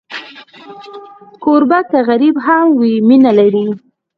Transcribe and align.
کوربه 1.43 1.79
که 1.89 1.99
غریب 2.09 2.35
هم 2.47 2.65
وي، 2.79 2.93
مینه 3.07 3.31
لري. 3.37 3.67